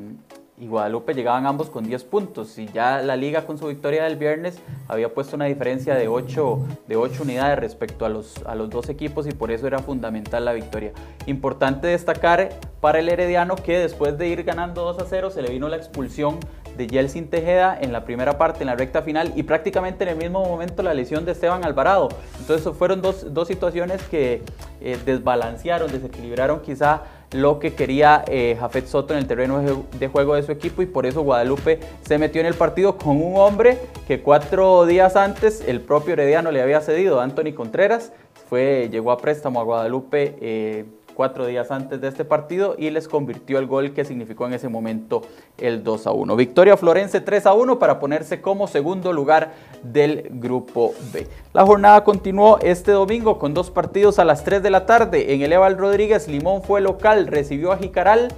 y 0.56 0.68
Guadalupe 0.68 1.14
llegaban 1.14 1.46
ambos 1.46 1.70
con 1.70 1.84
10 1.84 2.04
puntos 2.04 2.58
y 2.58 2.66
ya 2.66 3.02
la 3.02 3.16
liga 3.16 3.44
con 3.44 3.58
su 3.58 3.66
victoria 3.66 4.04
del 4.04 4.16
viernes 4.16 4.58
había 4.86 5.12
puesto 5.12 5.34
una 5.34 5.46
diferencia 5.46 5.96
de 5.96 6.06
8, 6.06 6.66
de 6.86 6.96
8 6.96 7.22
unidades 7.24 7.58
respecto 7.58 8.04
a 8.04 8.08
los, 8.08 8.36
a 8.46 8.54
los 8.54 8.70
dos 8.70 8.88
equipos 8.88 9.26
y 9.26 9.32
por 9.32 9.50
eso 9.50 9.66
era 9.66 9.80
fundamental 9.80 10.44
la 10.44 10.52
victoria. 10.52 10.92
Importante 11.26 11.88
destacar 11.88 12.50
para 12.80 13.00
el 13.00 13.08
Herediano 13.08 13.56
que 13.56 13.78
después 13.78 14.16
de 14.16 14.28
ir 14.28 14.44
ganando 14.44 14.84
2 14.84 15.00
a 15.00 15.06
0 15.06 15.30
se 15.30 15.42
le 15.42 15.50
vino 15.50 15.68
la 15.68 15.76
expulsión 15.76 16.38
de 16.76 16.86
Yeltsin 16.86 17.28
Tejeda 17.28 17.78
en 17.80 17.92
la 17.92 18.04
primera 18.04 18.38
parte, 18.38 18.62
en 18.62 18.66
la 18.66 18.76
recta 18.76 19.02
final, 19.02 19.32
y 19.36 19.42
prácticamente 19.44 20.04
en 20.04 20.10
el 20.10 20.16
mismo 20.16 20.44
momento 20.44 20.82
la 20.82 20.94
lesión 20.94 21.24
de 21.24 21.32
Esteban 21.32 21.64
Alvarado. 21.64 22.08
Entonces 22.40 22.72
fueron 22.76 23.02
dos, 23.02 23.32
dos 23.32 23.48
situaciones 23.48 24.02
que 24.04 24.42
eh, 24.80 24.98
desbalancearon, 25.04 25.90
desequilibraron 25.90 26.60
quizá 26.60 27.02
lo 27.32 27.58
que 27.58 27.74
quería 27.74 28.24
eh, 28.28 28.56
Jafet 28.58 28.86
Soto 28.86 29.12
en 29.12 29.18
el 29.18 29.26
terreno 29.26 29.60
de 29.98 30.08
juego 30.08 30.36
de 30.36 30.42
su 30.44 30.52
equipo 30.52 30.82
y 30.82 30.86
por 30.86 31.04
eso 31.04 31.22
Guadalupe 31.22 31.80
se 32.06 32.16
metió 32.16 32.40
en 32.40 32.46
el 32.46 32.54
partido 32.54 32.96
con 32.96 33.20
un 33.20 33.36
hombre 33.36 33.78
que 34.06 34.20
cuatro 34.20 34.86
días 34.86 35.16
antes 35.16 35.62
el 35.66 35.80
propio 35.80 36.12
Herediano 36.12 36.52
le 36.52 36.62
había 36.62 36.80
cedido, 36.80 37.20
Anthony 37.20 37.52
Contreras, 37.54 38.12
fue, 38.48 38.88
llegó 38.90 39.10
a 39.10 39.18
préstamo 39.18 39.60
a 39.60 39.64
Guadalupe 39.64 40.36
eh, 40.40 40.84
cuatro 41.14 41.46
días 41.46 41.70
antes 41.70 42.00
de 42.00 42.08
este 42.08 42.24
partido 42.24 42.74
y 42.78 42.90
les 42.90 43.08
convirtió 43.08 43.58
el 43.58 43.66
gol 43.66 43.94
que 43.94 44.04
significó 44.04 44.46
en 44.46 44.54
ese 44.54 44.68
momento 44.68 45.22
el 45.58 45.82
2 45.82 46.06
a 46.06 46.12
1. 46.12 46.36
Victoria 46.36 46.76
Florense 46.76 47.20
3 47.20 47.46
a 47.46 47.54
1 47.54 47.78
para 47.78 48.00
ponerse 48.00 48.40
como 48.40 48.66
segundo 48.66 49.12
lugar 49.12 49.52
del 49.82 50.28
grupo 50.32 50.92
B. 51.12 51.26
La 51.52 51.64
jornada 51.64 52.04
continuó 52.04 52.58
este 52.58 52.92
domingo 52.92 53.38
con 53.38 53.54
dos 53.54 53.70
partidos 53.70 54.18
a 54.18 54.24
las 54.24 54.44
3 54.44 54.62
de 54.62 54.70
la 54.70 54.86
tarde. 54.86 55.34
En 55.34 55.42
el 55.42 55.52
Eval 55.52 55.78
Rodríguez, 55.78 56.28
Limón 56.28 56.62
fue 56.62 56.80
local, 56.80 57.26
recibió 57.26 57.72
a 57.72 57.78
Jicaral 57.78 58.28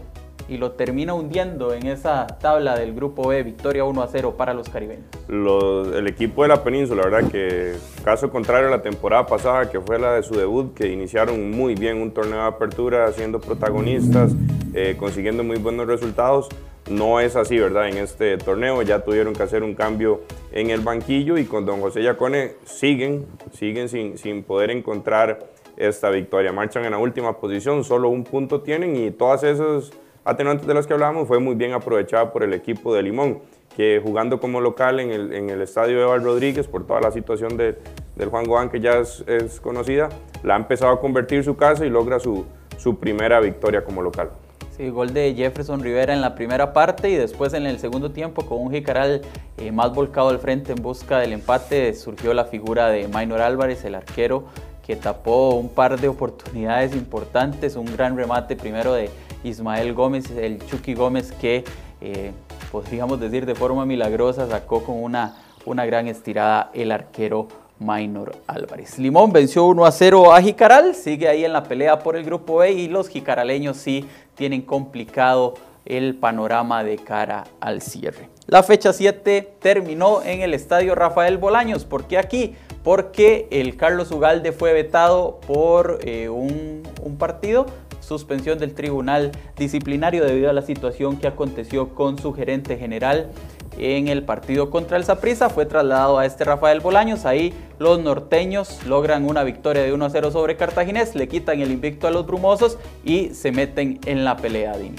y 0.48 0.58
lo 0.58 0.72
termina 0.72 1.14
hundiendo 1.14 1.74
en 1.74 1.86
esa 1.86 2.26
tabla 2.26 2.76
del 2.76 2.94
grupo 2.94 3.28
B, 3.28 3.42
victoria 3.42 3.84
1 3.84 4.02
a 4.02 4.08
0 4.08 4.34
para 4.36 4.54
los 4.54 4.68
caribeños. 4.68 5.04
el 5.28 6.06
equipo 6.06 6.42
de 6.42 6.48
la 6.48 6.62
península, 6.62 7.02
la 7.02 7.10
verdad 7.10 7.30
que 7.30 7.74
caso 8.04 8.30
contrario 8.30 8.68
a 8.68 8.70
la 8.70 8.82
temporada 8.82 9.26
pasada, 9.26 9.68
que 9.70 9.80
fue 9.80 9.98
la 9.98 10.14
de 10.14 10.22
su 10.22 10.34
debut, 10.34 10.74
que 10.74 10.88
iniciaron 10.88 11.50
muy 11.50 11.74
bien 11.74 12.00
un 12.00 12.12
torneo 12.12 12.38
de 12.38 12.46
apertura, 12.46 13.10
siendo 13.12 13.40
protagonistas, 13.40 14.34
eh, 14.74 14.96
consiguiendo 14.98 15.42
muy 15.42 15.58
buenos 15.58 15.86
resultados. 15.86 16.48
No 16.88 17.18
es 17.18 17.34
así, 17.34 17.58
¿verdad? 17.58 17.88
En 17.88 17.98
este 17.98 18.38
torneo 18.38 18.80
ya 18.82 19.02
tuvieron 19.02 19.34
que 19.34 19.42
hacer 19.42 19.64
un 19.64 19.74
cambio 19.74 20.20
en 20.52 20.70
el 20.70 20.80
banquillo 20.80 21.36
y 21.36 21.44
con 21.44 21.66
don 21.66 21.80
José 21.80 22.00
Yacone 22.00 22.52
siguen, 22.64 23.26
siguen 23.52 23.88
sin, 23.88 24.16
sin 24.18 24.44
poder 24.44 24.70
encontrar 24.70 25.40
esta 25.76 26.10
victoria. 26.10 26.52
Marchan 26.52 26.84
en 26.84 26.92
la 26.92 26.98
última 26.98 27.38
posición, 27.38 27.82
solo 27.82 28.08
un 28.08 28.22
punto 28.22 28.60
tienen 28.60 28.94
y 28.94 29.10
todas 29.10 29.42
esas 29.42 29.90
atenuantes 30.26 30.66
de 30.66 30.74
las 30.74 30.86
que 30.86 30.92
hablábamos 30.92 31.28
fue 31.28 31.38
muy 31.38 31.54
bien 31.54 31.72
aprovechada 31.72 32.32
por 32.32 32.42
el 32.42 32.52
equipo 32.52 32.92
de 32.92 33.02
Limón, 33.02 33.38
que 33.76 34.00
jugando 34.02 34.40
como 34.40 34.60
local 34.60 34.98
en 35.00 35.10
el, 35.10 35.32
en 35.32 35.50
el 35.50 35.62
estadio 35.62 36.02
Eval 36.02 36.22
Rodríguez, 36.24 36.66
por 36.66 36.84
toda 36.86 37.00
la 37.00 37.12
situación 37.12 37.56
de, 37.56 37.78
del 38.16 38.28
Juan 38.28 38.44
Goán 38.44 38.68
que 38.68 38.80
ya 38.80 38.98
es, 38.98 39.22
es, 39.28 39.60
conocida, 39.60 40.08
la 40.42 40.54
ha 40.54 40.56
empezado 40.56 40.92
a 40.92 41.00
convertir 41.00 41.44
su 41.44 41.56
casa 41.56 41.86
y 41.86 41.90
logra 41.90 42.18
su, 42.18 42.44
su 42.76 42.98
primera 42.98 43.38
victoria 43.40 43.84
como 43.84 44.02
local. 44.02 44.30
Sí, 44.76 44.90
gol 44.90 45.14
de 45.14 45.32
Jefferson 45.34 45.80
Rivera 45.80 46.12
en 46.12 46.20
la 46.20 46.34
primera 46.34 46.72
parte 46.72 47.08
y 47.08 47.14
después 47.14 47.54
en 47.54 47.64
el 47.64 47.78
segundo 47.78 48.10
tiempo 48.10 48.44
con 48.44 48.58
un 48.60 48.72
Jicaral 48.72 49.22
eh, 49.56 49.72
más 49.72 49.94
volcado 49.94 50.28
al 50.28 50.38
frente 50.38 50.72
en 50.72 50.82
busca 50.82 51.18
del 51.18 51.32
empate 51.32 51.94
surgió 51.94 52.34
la 52.34 52.44
figura 52.44 52.88
de 52.88 53.08
Maynor 53.08 53.40
Álvarez, 53.40 53.84
el 53.84 53.94
arquero 53.94 54.44
que 54.86 54.94
tapó 54.94 55.54
un 55.54 55.68
par 55.68 55.98
de 55.98 56.08
oportunidades 56.08 56.94
importantes, 56.94 57.74
un 57.74 57.86
gran 57.86 58.16
remate 58.16 58.54
primero 58.54 58.92
de 58.92 59.10
Ismael 59.46 59.94
Gómez, 59.94 60.30
el 60.30 60.64
Chucky 60.66 60.94
Gómez 60.94 61.32
que 61.32 61.64
eh, 62.00 62.32
podríamos 62.72 63.20
decir 63.20 63.46
de 63.46 63.54
forma 63.54 63.86
milagrosa 63.86 64.48
sacó 64.48 64.82
con 64.84 65.02
una, 65.02 65.36
una 65.64 65.86
gran 65.86 66.08
estirada 66.08 66.70
el 66.74 66.92
arquero 66.92 67.48
Minor 67.78 68.36
Álvarez. 68.46 68.98
Limón 68.98 69.32
venció 69.32 69.64
1 69.66 69.84
a 69.84 69.92
0 69.92 70.32
a 70.32 70.40
Jicaral, 70.40 70.94
sigue 70.94 71.28
ahí 71.28 71.44
en 71.44 71.52
la 71.52 71.62
pelea 71.62 71.98
por 71.98 72.16
el 72.16 72.24
grupo 72.24 72.56
B 72.56 72.72
y 72.72 72.88
los 72.88 73.08
jicaraleños 73.08 73.76
sí 73.76 74.06
tienen 74.34 74.62
complicado 74.62 75.54
el 75.84 76.16
panorama 76.16 76.82
de 76.82 76.96
cara 76.96 77.44
al 77.60 77.80
cierre. 77.80 78.28
La 78.46 78.62
fecha 78.62 78.92
7 78.92 79.56
terminó 79.60 80.22
en 80.22 80.40
el 80.40 80.54
estadio 80.54 80.94
Rafael 80.94 81.38
Bolaños. 81.38 81.84
¿Por 81.84 82.06
qué 82.06 82.18
aquí? 82.18 82.54
Porque 82.82 83.46
el 83.50 83.76
Carlos 83.76 84.10
Ugalde 84.10 84.52
fue 84.52 84.72
vetado 84.72 85.40
por 85.46 85.98
eh, 86.02 86.28
un 86.28 86.82
partido 87.18 87.66
suspensión 88.06 88.58
del 88.58 88.74
tribunal 88.74 89.32
disciplinario 89.56 90.24
debido 90.24 90.48
a 90.48 90.52
la 90.52 90.62
situación 90.62 91.18
que 91.18 91.26
aconteció 91.26 91.94
con 91.94 92.18
su 92.18 92.32
gerente 92.32 92.76
general 92.76 93.30
en 93.78 94.08
el 94.08 94.22
partido 94.22 94.70
contra 94.70 94.96
el 94.96 95.04
Saprissa. 95.04 95.50
Fue 95.50 95.66
trasladado 95.66 96.18
a 96.18 96.24
este 96.24 96.44
Rafael 96.44 96.80
Bolaños. 96.80 97.26
Ahí 97.26 97.52
los 97.78 98.00
norteños 98.00 98.84
logran 98.86 99.28
una 99.28 99.42
victoria 99.44 99.82
de 99.82 99.92
1 99.92 100.10
0 100.10 100.30
sobre 100.30 100.56
Cartaginés, 100.56 101.14
le 101.14 101.28
quitan 101.28 101.60
el 101.60 101.70
invicto 101.70 102.06
a 102.06 102.10
los 102.10 102.26
brumosos 102.26 102.78
y 103.04 103.30
se 103.30 103.52
meten 103.52 104.00
en 104.06 104.24
la 104.24 104.36
pelea, 104.36 104.76
Dini. 104.76 104.96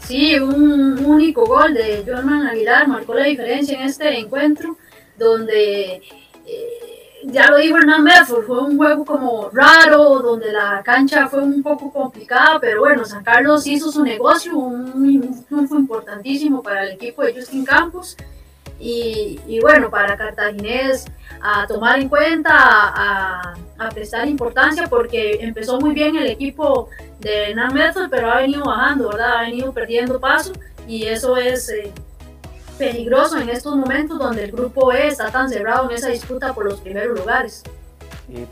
Sí, 0.00 0.34
un 0.40 1.04
único 1.04 1.46
gol 1.46 1.72
de 1.72 2.02
Joan 2.04 2.48
Aguilar 2.48 2.88
marcó 2.88 3.14
la 3.14 3.26
diferencia 3.26 3.78
en 3.78 3.86
este 3.86 4.18
encuentro, 4.18 4.76
donde 5.16 6.02
ya 7.24 7.50
lo 7.50 7.58
dijo 7.58 7.76
Hernán 7.76 8.04
Bedford, 8.04 8.46
fue 8.46 8.60
un 8.60 8.76
juego 8.76 9.04
como 9.04 9.50
raro, 9.52 10.20
donde 10.20 10.52
la 10.52 10.82
cancha 10.82 11.28
fue 11.28 11.42
un 11.42 11.62
poco 11.62 11.92
complicada, 11.92 12.58
pero 12.60 12.80
bueno, 12.80 13.04
San 13.04 13.22
Carlos 13.22 13.66
hizo 13.66 13.90
su 13.92 14.02
negocio, 14.02 14.56
un 14.56 15.44
triunfo 15.46 15.76
importantísimo 15.76 16.62
para 16.62 16.84
el 16.84 16.92
equipo 16.92 17.22
de 17.22 17.34
Justin 17.34 17.64
Campos. 17.64 18.16
Y, 18.82 19.38
y, 19.46 19.60
bueno, 19.60 19.90
para 19.90 20.16
Cartaginés 20.16 21.04
a 21.42 21.66
tomar 21.66 22.00
en 22.00 22.08
cuenta, 22.08 22.50
a, 22.54 23.54
a, 23.78 23.88
prestar 23.90 24.26
importancia, 24.26 24.86
porque 24.88 25.38
empezó 25.42 25.78
muy 25.78 25.92
bien 25.92 26.16
el 26.16 26.26
equipo 26.26 26.88
de 27.18 27.50
Hernán 27.50 27.74
Bedford, 27.74 28.08
pero 28.08 28.30
ha 28.30 28.38
venido 28.38 28.64
bajando, 28.64 29.10
¿verdad? 29.10 29.36
Ha 29.36 29.42
venido 29.42 29.72
perdiendo 29.72 30.18
paso 30.18 30.52
y 30.88 31.04
eso 31.04 31.36
es... 31.36 31.68
Eh, 31.68 31.92
peligroso 32.80 33.36
en 33.38 33.50
estos 33.50 33.76
momentos 33.76 34.18
donde 34.18 34.44
el 34.44 34.52
grupo 34.52 34.90
E 34.90 35.06
está 35.06 35.30
tan 35.30 35.50
cerrado 35.50 35.90
en 35.90 35.96
esa 35.96 36.08
disputa 36.08 36.54
por 36.54 36.64
los 36.64 36.80
primeros 36.80 37.16
lugares. 37.18 37.62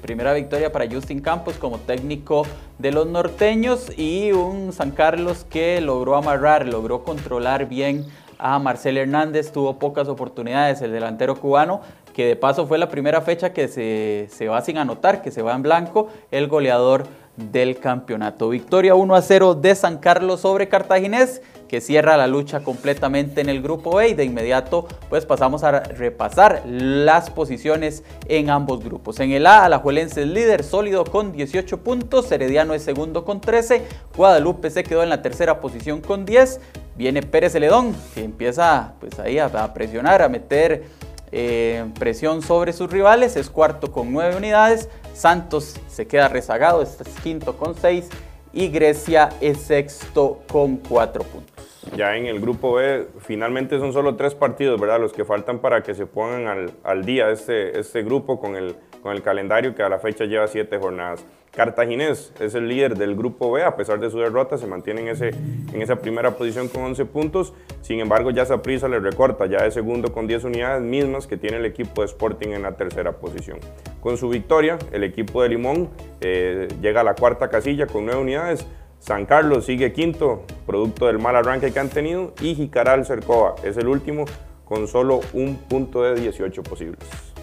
Primera 0.03 0.35
victoria 0.35 0.71
para 0.71 0.87
Justin 0.87 1.21
Campos 1.21 1.55
como 1.55 1.79
técnico 1.79 2.47
de 2.79 2.93
los 2.93 3.07
norteños 3.07 3.91
y 3.97 4.33
un 4.33 4.75
San 4.75 4.91
Carlos 4.91 5.47
que 5.49 5.81
logró 5.81 6.15
amarrar, 6.15 6.69
logró 6.69 7.05
controlar 7.05 7.71
bien 7.71 8.05
a 8.39 8.59
Marcel 8.59 8.99
Hernández, 8.99 9.51
tuvo 9.51 9.79
pocas 9.79 10.09
oportunidades 10.09 10.83
el 10.83 10.93
delantero 10.93 11.41
cubano, 11.41 11.81
que 12.13 12.27
de 12.27 12.37
paso 12.37 12.67
fue 12.67 12.77
la 12.77 12.91
primera 12.91 13.23
fecha 13.23 13.55
que 13.55 13.67
se, 13.67 14.29
se 14.31 14.49
va 14.49 14.61
sin 14.61 14.77
anotar, 14.77 15.23
que 15.23 15.31
se 15.31 15.41
va 15.41 15.55
en 15.55 15.63
blanco, 15.63 16.09
el 16.31 16.49
goleador 16.49 17.05
del 17.39 17.79
campeonato. 17.79 18.49
Victoria 18.49 18.95
1 18.95 19.15
a 19.15 19.23
0 19.23 19.55
de 19.55 19.75
San 19.75 19.99
Carlos 19.99 20.41
sobre 20.41 20.69
Cartaginés 20.69 21.41
que 21.69 21.81
cierra 21.81 22.17
la 22.17 22.27
lucha 22.27 22.61
completamente 22.61 23.41
en 23.41 23.49
el 23.49 23.63
grupo 23.63 23.97
B 23.97 24.09
y 24.09 24.15
de 24.15 24.25
inmediato 24.25 24.89
pues 25.09 25.27
pasamos 25.27 25.63
a 25.63 25.81
repasar 25.81 26.63
las 26.67 27.31
posiciones 27.31 28.03
en 28.27 28.51
ambos 28.51 28.83
grupos. 28.83 29.21
En 29.21 29.31
el 29.31 29.47
A, 29.47 29.67
Alajuelense 29.67 30.23
es 30.23 30.29
líder 30.29 30.65
sólido 30.65 31.05
con 31.05 31.31
18 31.31 31.79
puntos, 31.85 32.33
Herediano 32.33 32.75
es 32.75 32.83
segundo 32.83 33.25
con 33.25 33.41
13, 33.41 33.85
Guadalupe 34.17 34.71
se 34.71 34.83
quedó 34.83 35.03
en 35.03 35.11
la 35.11 35.23
tercera 35.23 35.61
posición 35.61 36.01
con 36.01 36.25
10, 36.25 36.61
viene 36.97 37.23
Pérez 37.23 37.53
Celedón 37.53 37.95
que 38.15 38.25
empieza 38.25 38.95
pues 38.99 39.19
ahí 39.21 39.39
a, 39.39 39.75
presionar, 39.75 40.23
a 40.23 40.29
meter 40.29 40.85
eh, 41.31 41.85
presión 41.99 42.41
sobre 42.41 42.73
sus 42.73 42.91
rivales, 42.91 43.37
es 43.37 43.51
cuarto 43.51 43.93
con 43.93 44.11
9 44.11 44.37
unidades, 44.37 44.89
Santos 45.19 45.75
se 45.89 46.07
queda 46.07 46.29
rezagado, 46.29 46.81
es 46.81 46.97
quinto 47.25 47.57
con 47.57 47.75
6 47.75 48.09
y 48.53 48.69
Grecia 48.69 49.31
es 49.41 49.59
sexto 49.63 50.43
con 50.49 50.77
4 50.77 51.25
puntos. 51.25 51.81
Ya 51.97 52.17
en 52.17 52.27
el 52.27 52.39
grupo 52.39 52.75
B, 52.75 53.09
finalmente 53.19 53.81
son 53.81 53.93
solo 53.93 54.15
tres 54.15 54.37
partidos, 54.37 54.81
¿verdad? 54.81 55.01
Los 55.01 55.13
que 55.13 55.25
faltan 55.25 55.59
para 55.59 55.83
que 55.83 55.95
se 55.95 56.07
pongan 56.07 56.47
al, 56.47 56.73
al 56.85 57.05
día 57.05 57.31
este, 57.31 57.81
este 57.81 58.05
grupo 58.05 58.39
con 58.39 58.55
el, 58.55 58.77
con 59.03 59.13
el 59.13 59.23
calendario 59.23 59.75
que 59.75 59.83
a 59.83 59.89
la 59.89 59.99
fecha 59.99 60.25
lleva 60.25 60.47
siete 60.49 60.79
jornadas. 60.79 61.25
Cartaginés 61.53 62.33
es 62.39 62.55
el 62.55 62.69
líder 62.69 62.97
del 62.97 63.17
grupo 63.17 63.51
B, 63.51 63.65
a 63.65 63.75
pesar 63.75 63.99
de 63.99 64.11
su 64.11 64.19
derrota, 64.19 64.59
se 64.59 64.67
mantiene 64.67 65.01
en, 65.01 65.09
ese, 65.09 65.31
en 65.31 65.83
esa 65.83 65.97
primera 65.97 66.37
posición 66.37 66.69
con 66.69 66.85
11 66.85 67.05
puntos. 67.07 67.53
Sin 67.81 68.01
embargo, 68.01 68.31
ya 68.31 68.45
Saprissa 68.45 68.87
le 68.87 69.01
recorta, 69.01 69.47
ya 69.47 69.59
es 69.67 69.75
segundo 69.75 70.13
con 70.13 70.27
10 70.27 70.45
unidades 70.45 70.83
mismas 70.83 71.27
que 71.27 71.37
tiene 71.37 71.57
el 71.57 71.65
equipo 71.65 72.03
de 72.03 72.07
Sporting 72.07 72.49
en 72.51 72.63
la 72.63 72.77
tercera 72.77 73.13
posición. 73.13 73.59
Con 74.01 74.17
su 74.19 74.29
victoria, 74.29 74.79
el 74.93 75.05
equipo 75.05 75.43
de 75.43 75.49
Limón 75.49 75.91
eh, 76.21 76.69
llega 76.81 77.01
a 77.01 77.05
la 77.05 77.15
cuarta 77.15 77.49
casilla 77.49 77.87
con 77.87 78.07
9 78.07 78.21
unidades. 78.21 78.67
San 79.01 79.27
Carlos 79.27 79.65
sigue 79.65 79.93
quinto, 79.93 80.45
producto 80.67 81.07
del 81.07 81.19
mal 81.19 81.35
arranque 81.37 81.73
que 81.73 81.79
han 81.79 81.89
tenido, 81.89 82.35
y 82.41 82.55
Jicaral 82.55 83.07
Cercoa 83.07 83.55
es 83.65 83.77
el 83.77 83.89
último 83.89 84.27
con 84.65 84.87
solo 84.87 85.21
un 85.33 85.57
punto 85.57 86.03
de 86.03 86.21
18 86.21 86.63
posibles. 86.63 86.99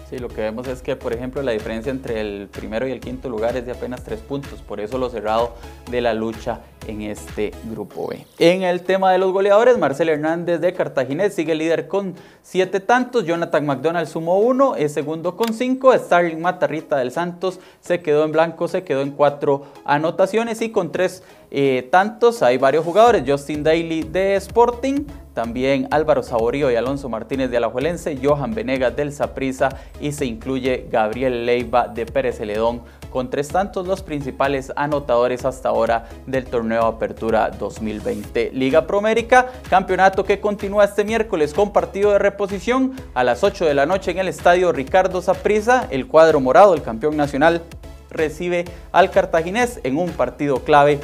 Sí, 0.08 0.18
lo 0.18 0.28
que 0.28 0.40
vemos 0.40 0.68
es 0.68 0.82
que, 0.82 0.94
por 0.94 1.12
ejemplo, 1.12 1.42
la 1.42 1.50
diferencia 1.50 1.90
entre 1.90 2.20
el 2.20 2.46
primero 2.46 2.86
y 2.86 2.92
el 2.92 3.00
quinto 3.00 3.28
lugar 3.28 3.56
es 3.56 3.66
de 3.66 3.72
apenas 3.72 4.04
tres 4.04 4.20
puntos, 4.20 4.62
por 4.62 4.78
eso 4.78 4.98
lo 4.98 5.10
cerrado 5.10 5.54
de 5.90 6.00
la 6.00 6.14
lucha 6.14 6.60
en 6.86 7.02
este 7.02 7.52
grupo 7.64 8.06
B. 8.06 8.24
En 8.38 8.62
el 8.62 8.82
tema 8.82 9.10
de 9.10 9.18
los 9.18 9.32
goleadores, 9.32 9.78
Marcel 9.78 10.08
Hernández 10.08 10.60
de 10.60 10.72
Cartaginés 10.74 11.34
sigue 11.34 11.56
líder 11.56 11.88
con 11.88 12.14
siete 12.40 12.78
tantos, 12.78 13.24
Jonathan 13.24 13.66
McDonald 13.66 14.06
sumó 14.06 14.38
uno, 14.38 14.76
es 14.76 14.92
segundo 14.92 15.36
con 15.36 15.52
cinco, 15.52 15.92
Starling 15.92 16.40
Matarrita 16.40 16.96
del 16.98 17.10
Santos 17.10 17.58
se 17.80 18.00
quedó 18.00 18.24
en 18.24 18.30
blanco, 18.30 18.68
se 18.68 18.84
quedó 18.84 19.02
en 19.02 19.10
cuatro 19.10 19.66
anotaciones. 19.84 20.62
Y 20.62 20.70
con 20.70 20.92
tres 20.92 21.24
eh, 21.50 21.88
tantos 21.90 22.44
hay 22.44 22.58
varios 22.58 22.84
jugadores, 22.84 23.24
Justin 23.26 23.64
Daly 23.64 24.04
de 24.04 24.36
Sporting, 24.36 25.04
también 25.36 25.86
Álvaro 25.90 26.22
Saborío 26.22 26.70
y 26.70 26.76
Alonso 26.76 27.10
Martínez 27.10 27.50
de 27.50 27.58
Alajuelense, 27.58 28.18
Johan 28.22 28.54
Venegas 28.54 28.96
del 28.96 29.12
Saprissa 29.12 29.68
y 30.00 30.12
se 30.12 30.24
incluye 30.24 30.88
Gabriel 30.90 31.44
Leiva 31.44 31.88
de 31.88 32.06
Pérez 32.06 32.38
Celedón 32.38 32.80
con 33.10 33.28
tres 33.28 33.48
tantos 33.48 33.86
los 33.86 34.02
principales 34.02 34.72
anotadores 34.76 35.44
hasta 35.44 35.68
ahora 35.68 36.08
del 36.26 36.46
torneo 36.46 36.86
Apertura 36.86 37.50
2020. 37.50 38.52
Liga 38.54 38.86
Promérica, 38.86 39.48
campeonato 39.68 40.24
que 40.24 40.40
continúa 40.40 40.86
este 40.86 41.04
miércoles 41.04 41.52
con 41.52 41.70
partido 41.70 42.12
de 42.12 42.18
reposición 42.18 42.94
a 43.12 43.22
las 43.22 43.44
8 43.44 43.66
de 43.66 43.74
la 43.74 43.84
noche 43.84 44.12
en 44.12 44.18
el 44.18 44.28
estadio 44.28 44.72
Ricardo 44.72 45.20
Saprissa, 45.20 45.86
el 45.90 46.06
cuadro 46.06 46.40
morado, 46.40 46.72
el 46.72 46.80
campeón 46.80 47.14
nacional 47.14 47.62
recibe 48.08 48.64
al 48.90 49.10
cartaginés 49.10 49.80
en 49.82 49.98
un 49.98 50.08
partido 50.12 50.60
clave 50.60 50.98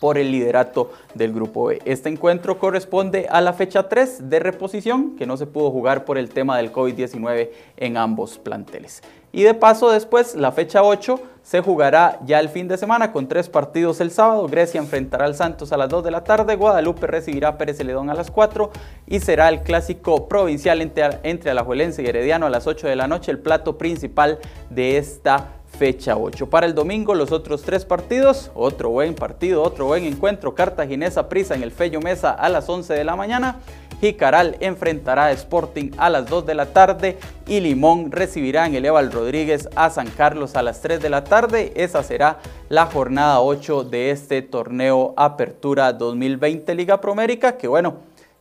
por 0.00 0.18
el 0.18 0.32
liderato 0.32 0.90
del 1.14 1.32
grupo 1.32 1.66
B. 1.66 1.80
Este 1.84 2.08
encuentro 2.08 2.58
corresponde 2.58 3.26
a 3.30 3.40
la 3.40 3.52
fecha 3.52 3.88
3 3.88 4.30
de 4.30 4.40
reposición 4.40 5.16
que 5.16 5.26
no 5.26 5.36
se 5.36 5.46
pudo 5.46 5.70
jugar 5.70 6.04
por 6.04 6.18
el 6.18 6.30
tema 6.30 6.56
del 6.56 6.72
COVID-19 6.72 7.50
en 7.76 7.96
ambos 7.96 8.38
planteles. 8.38 9.02
Y 9.32 9.42
de 9.44 9.54
paso 9.54 9.90
después, 9.90 10.34
la 10.34 10.50
fecha 10.50 10.82
8 10.82 11.20
se 11.42 11.60
jugará 11.60 12.18
ya 12.26 12.40
el 12.40 12.48
fin 12.48 12.66
de 12.66 12.76
semana 12.76 13.12
con 13.12 13.28
tres 13.28 13.48
partidos 13.48 14.00
el 14.00 14.10
sábado. 14.10 14.46
Grecia 14.48 14.80
enfrentará 14.80 15.24
al 15.24 15.36
Santos 15.36 15.72
a 15.72 15.76
las 15.76 15.88
2 15.88 16.04
de 16.04 16.10
la 16.10 16.24
tarde, 16.24 16.56
Guadalupe 16.56 17.06
recibirá 17.06 17.48
a 17.48 17.58
Pérez 17.58 17.76
Celedón 17.76 18.10
a 18.10 18.14
las 18.14 18.30
4 18.30 18.70
y 19.06 19.20
será 19.20 19.48
el 19.48 19.62
clásico 19.62 20.28
provincial 20.28 20.82
entre, 20.82 21.20
entre 21.22 21.50
Alajuelense 21.52 22.02
y 22.02 22.06
Herediano 22.06 22.46
a 22.46 22.50
las 22.50 22.66
8 22.66 22.88
de 22.88 22.96
la 22.96 23.06
noche, 23.06 23.30
el 23.30 23.38
plato 23.38 23.78
principal 23.78 24.38
de 24.68 24.96
esta 24.96 25.59
fecha 25.80 26.18
8. 26.18 26.50
Para 26.50 26.66
el 26.66 26.74
domingo 26.74 27.14
los 27.14 27.32
otros 27.32 27.62
tres 27.62 27.86
partidos, 27.86 28.50
otro 28.54 28.90
buen 28.90 29.14
partido, 29.14 29.62
otro 29.62 29.86
buen 29.86 30.04
encuentro, 30.04 30.54
Cartaginesa 30.54 31.30
Prisa 31.30 31.54
en 31.54 31.62
el 31.62 31.70
Fello 31.70 32.02
Mesa 32.02 32.32
a 32.32 32.50
las 32.50 32.68
11 32.68 32.92
de 32.92 33.02
la 33.02 33.16
mañana, 33.16 33.60
Jicaral 34.02 34.58
enfrentará 34.60 35.24
a 35.24 35.32
Sporting 35.32 35.92
a 35.96 36.10
las 36.10 36.28
2 36.28 36.44
de 36.44 36.54
la 36.54 36.66
tarde 36.66 37.18
y 37.46 37.60
Limón 37.60 38.12
recibirá 38.12 38.66
en 38.66 38.74
el 38.74 38.84
Eval 38.84 39.10
Rodríguez 39.10 39.70
a 39.74 39.88
San 39.88 40.08
Carlos 40.08 40.54
a 40.54 40.62
las 40.62 40.82
3 40.82 41.00
de 41.00 41.08
la 41.08 41.24
tarde. 41.24 41.72
Esa 41.74 42.02
será 42.02 42.40
la 42.68 42.84
jornada 42.84 43.40
8 43.40 43.84
de 43.84 44.10
este 44.10 44.42
torneo 44.42 45.14
Apertura 45.16 45.94
2020 45.94 46.74
Liga 46.74 47.00
Promérica, 47.00 47.56
que 47.56 47.68
bueno, 47.68 47.96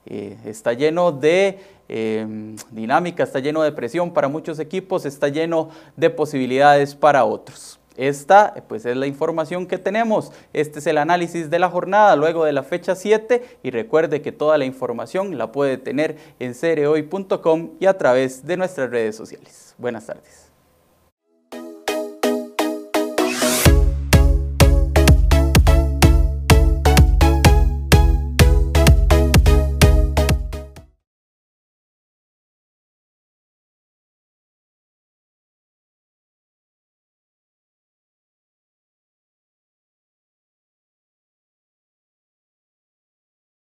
eh, 0.06 0.38
está 0.46 0.74
lleno 0.74 1.12
de 1.12 1.60
em, 1.88 2.56
dinámica, 2.72 3.24
está 3.24 3.40
lleno 3.40 3.62
de 3.62 3.72
presión 3.72 4.12
para 4.14 4.28
muchos 4.28 4.60
equipos, 4.60 5.06
está 5.06 5.28
lleno 5.28 5.70
de 5.96 6.10
posibilidades 6.10 6.96
para 6.96 7.26
otros. 7.26 7.80
Esta 8.00 8.54
pues 8.70 8.86
es 8.86 8.96
la 8.96 9.08
información 9.08 9.68
que 9.68 9.78
tenemos. 9.78 10.32
Este 10.54 10.80
es 10.80 10.88
el 10.88 10.98
análisis 10.98 11.50
de 11.50 11.60
la 11.60 11.70
jornada 11.70 12.16
luego 12.16 12.46
de 12.46 12.54
la 12.54 12.64
fecha 12.64 12.96
7 12.96 13.60
y 13.62 13.72
recuerde 13.72 14.22
que 14.22 14.32
toda 14.32 14.58
la 14.58 14.64
información 14.64 15.38
la 15.38 15.52
puede 15.52 15.78
tener 15.78 16.16
en 16.40 16.56
cereoy.com 16.56 17.72
y 17.78 17.88
a 17.88 17.98
través 17.98 18.46
de 18.46 18.56
nuestras 18.56 18.90
redes 18.90 19.18
sociales. 19.18 19.76
Buenas 19.78 20.06
tardes. 20.06 20.50